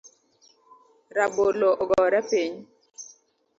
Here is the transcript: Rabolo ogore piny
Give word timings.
Rabolo 1.15 1.69
ogore 1.83 2.19
piny 2.29 2.53